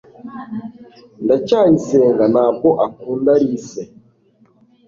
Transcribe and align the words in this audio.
ndacyayisenga 1.23 2.23
ntabwo 2.33 2.69
akunda 2.87 3.29
alice 3.37 3.81